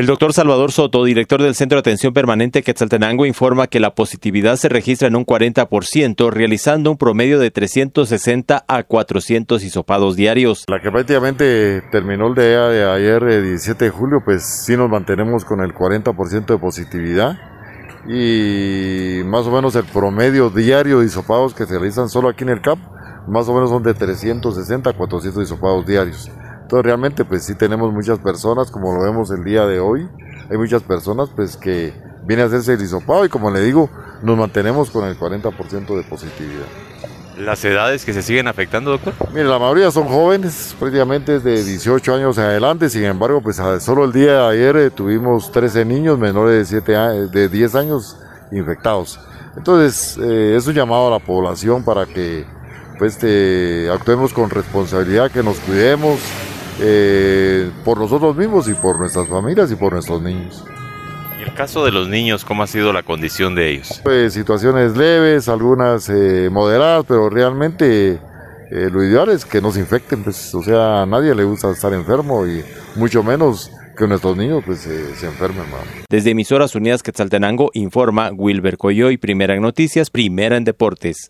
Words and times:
El 0.00 0.06
doctor 0.06 0.32
Salvador 0.32 0.72
Soto, 0.72 1.04
director 1.04 1.42
del 1.42 1.54
Centro 1.54 1.76
de 1.76 1.80
Atención 1.80 2.14
Permanente 2.14 2.62
Quetzaltenango, 2.62 3.26
informa 3.26 3.66
que 3.66 3.80
la 3.80 3.94
positividad 3.94 4.56
se 4.56 4.70
registra 4.70 5.08
en 5.08 5.14
un 5.14 5.26
40%, 5.26 6.30
realizando 6.30 6.90
un 6.90 6.96
promedio 6.96 7.38
de 7.38 7.50
360 7.50 8.64
a 8.66 8.82
400 8.82 9.62
hisopados 9.62 10.16
diarios. 10.16 10.64
La 10.68 10.80
que 10.80 10.90
prácticamente 10.90 11.82
terminó 11.92 12.28
el 12.28 12.34
día 12.34 12.68
de 12.68 12.90
ayer, 12.90 13.42
17 13.42 13.84
de 13.84 13.90
julio, 13.90 14.22
pues 14.24 14.42
sí 14.42 14.74
nos 14.74 14.88
mantenemos 14.88 15.44
con 15.44 15.60
el 15.60 15.74
40% 15.74 16.46
de 16.46 16.56
positividad 16.58 17.36
y 18.08 19.20
más 19.26 19.46
o 19.46 19.50
menos 19.50 19.76
el 19.76 19.84
promedio 19.84 20.48
diario 20.48 21.00
de 21.00 21.06
hisopados 21.08 21.52
que 21.52 21.66
se 21.66 21.78
realizan 21.78 22.08
solo 22.08 22.30
aquí 22.30 22.44
en 22.44 22.48
el 22.48 22.62
CAP, 22.62 22.78
más 23.28 23.46
o 23.50 23.52
menos 23.52 23.68
son 23.68 23.82
de 23.82 23.92
360 23.92 24.88
a 24.88 24.92
400 24.94 25.44
hisopados 25.44 25.84
diarios. 25.84 26.30
Entonces 26.70 26.86
realmente 26.86 27.24
pues 27.24 27.42
sí 27.42 27.56
tenemos 27.56 27.92
muchas 27.92 28.20
personas, 28.20 28.70
como 28.70 28.94
lo 28.94 29.02
vemos 29.02 29.28
el 29.32 29.42
día 29.42 29.66
de 29.66 29.80
hoy, 29.80 30.08
hay 30.48 30.56
muchas 30.56 30.84
personas 30.84 31.28
pues 31.34 31.56
que 31.56 31.92
vienen 32.24 32.44
a 32.44 32.46
hacerse 32.46 32.74
el 32.74 32.80
hisopado 32.80 33.24
y 33.24 33.28
como 33.28 33.50
le 33.50 33.60
digo, 33.60 33.90
nos 34.22 34.38
mantenemos 34.38 34.88
con 34.88 35.04
el 35.04 35.18
40% 35.18 35.96
de 35.96 36.02
positividad. 36.04 36.66
¿Las 37.38 37.64
edades 37.64 38.04
que 38.04 38.12
se 38.12 38.22
siguen 38.22 38.46
afectando, 38.46 38.92
doctor? 38.92 39.14
Mire, 39.32 39.46
la 39.46 39.58
mayoría 39.58 39.90
son 39.90 40.06
jóvenes, 40.06 40.76
prácticamente 40.78 41.40
de 41.40 41.64
18 41.64 42.14
años 42.14 42.38
en 42.38 42.44
adelante, 42.44 42.88
sin 42.88 43.02
embargo, 43.02 43.40
pues 43.40 43.60
solo 43.80 44.04
el 44.04 44.12
día 44.12 44.34
de 44.34 44.46
ayer 44.50 44.76
eh, 44.76 44.90
tuvimos 44.90 45.50
13 45.50 45.84
niños 45.84 46.20
menores 46.20 46.70
de, 46.70 46.80
7 46.80 46.92
de 47.32 47.48
10 47.48 47.74
años 47.74 48.16
infectados. 48.52 49.18
Entonces, 49.56 50.16
eh, 50.22 50.54
es 50.56 50.68
un 50.68 50.74
llamado 50.74 51.08
a 51.08 51.18
la 51.18 51.18
población 51.18 51.84
para 51.84 52.06
que 52.06 52.46
pues, 52.96 53.14
este, 53.14 53.90
actuemos 53.90 54.32
con 54.32 54.50
responsabilidad, 54.50 55.32
que 55.32 55.42
nos 55.42 55.58
cuidemos, 55.58 56.20
eh, 56.80 57.70
por 57.84 57.98
nosotros 57.98 58.36
mismos 58.36 58.68
y 58.68 58.74
por 58.74 58.98
nuestras 58.98 59.28
familias 59.28 59.70
y 59.70 59.76
por 59.76 59.92
nuestros 59.92 60.22
niños. 60.22 60.64
¿Y 61.38 61.42
el 61.42 61.54
caso 61.54 61.84
de 61.84 61.92
los 61.92 62.08
niños, 62.08 62.44
cómo 62.44 62.62
ha 62.62 62.66
sido 62.66 62.92
la 62.92 63.02
condición 63.02 63.54
de 63.54 63.70
ellos? 63.70 64.00
Pues 64.02 64.34
situaciones 64.34 64.96
leves, 64.96 65.48
algunas 65.48 66.08
eh, 66.08 66.48
moderadas, 66.50 67.04
pero 67.08 67.30
realmente 67.30 68.12
eh, 68.70 68.88
lo 68.90 69.02
ideal 69.02 69.30
es 69.30 69.44
que 69.44 69.60
no 69.60 69.72
se 69.72 69.80
infecten, 69.80 70.22
pues, 70.22 70.54
o 70.54 70.62
sea, 70.62 71.02
a 71.02 71.06
nadie 71.06 71.34
le 71.34 71.44
gusta 71.44 71.70
estar 71.70 71.92
enfermo 71.92 72.46
y 72.46 72.62
mucho 72.96 73.22
menos 73.22 73.70
que 73.96 74.06
nuestros 74.06 74.36
niños 74.36 74.62
pues 74.64 74.80
se 74.80 75.26
enfermen. 75.26 75.64
Desde 76.08 76.30
Emisoras 76.30 76.74
Unidas 76.74 77.02
Quetzaltenango 77.02 77.70
informa 77.74 78.30
Wilber 78.32 78.78
Coyoy, 78.78 79.18
Primera 79.18 79.54
en 79.54 79.62
Noticias, 79.62 80.08
Primera 80.08 80.56
en 80.56 80.64
Deportes. 80.64 81.28